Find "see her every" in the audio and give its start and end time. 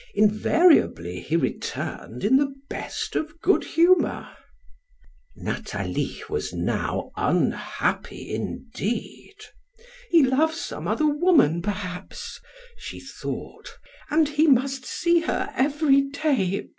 14.85-16.01